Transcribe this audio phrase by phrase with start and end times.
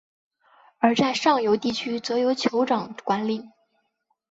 [0.79, 3.51] 而在上游地区则由酋长管领。